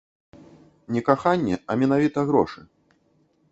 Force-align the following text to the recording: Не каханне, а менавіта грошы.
Не 0.95 1.01
каханне, 1.09 1.55
а 1.73 1.77
менавіта 1.81 2.19
грошы. 2.33 2.67